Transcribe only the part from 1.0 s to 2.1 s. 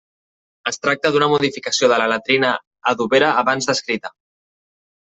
d'una modificació de la